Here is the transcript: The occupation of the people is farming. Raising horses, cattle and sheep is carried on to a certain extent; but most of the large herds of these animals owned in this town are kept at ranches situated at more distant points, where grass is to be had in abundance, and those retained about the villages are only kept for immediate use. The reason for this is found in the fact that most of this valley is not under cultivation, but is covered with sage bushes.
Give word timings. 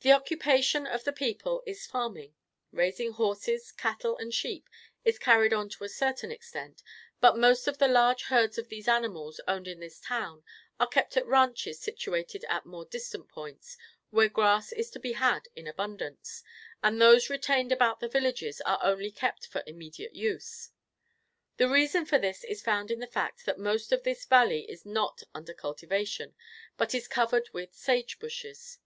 The 0.00 0.10
occupation 0.10 0.88
of 0.88 1.04
the 1.04 1.12
people 1.12 1.62
is 1.66 1.86
farming. 1.86 2.34
Raising 2.72 3.12
horses, 3.12 3.70
cattle 3.70 4.18
and 4.18 4.34
sheep 4.34 4.68
is 5.04 5.20
carried 5.20 5.52
on 5.52 5.68
to 5.68 5.84
a 5.84 5.88
certain 5.88 6.32
extent; 6.32 6.82
but 7.20 7.38
most 7.38 7.68
of 7.68 7.78
the 7.78 7.86
large 7.86 8.22
herds 8.24 8.58
of 8.58 8.68
these 8.70 8.88
animals 8.88 9.40
owned 9.46 9.68
in 9.68 9.78
this 9.78 10.00
town 10.00 10.42
are 10.80 10.88
kept 10.88 11.16
at 11.16 11.24
ranches 11.28 11.78
situated 11.80 12.44
at 12.48 12.66
more 12.66 12.86
distant 12.86 13.28
points, 13.28 13.76
where 14.10 14.28
grass 14.28 14.72
is 14.72 14.90
to 14.90 14.98
be 14.98 15.12
had 15.12 15.46
in 15.54 15.68
abundance, 15.68 16.42
and 16.82 17.00
those 17.00 17.30
retained 17.30 17.70
about 17.70 18.00
the 18.00 18.08
villages 18.08 18.60
are 18.62 18.80
only 18.82 19.12
kept 19.12 19.46
for 19.46 19.62
immediate 19.64 20.16
use. 20.16 20.70
The 21.58 21.68
reason 21.68 22.04
for 22.04 22.18
this 22.18 22.42
is 22.42 22.62
found 22.64 22.90
in 22.90 22.98
the 22.98 23.06
fact 23.06 23.46
that 23.46 23.60
most 23.60 23.92
of 23.92 24.02
this 24.02 24.24
valley 24.24 24.68
is 24.68 24.84
not 24.84 25.22
under 25.32 25.54
cultivation, 25.54 26.34
but 26.76 26.96
is 26.96 27.06
covered 27.06 27.48
with 27.52 27.74
sage 27.76 28.18
bushes. 28.18 28.78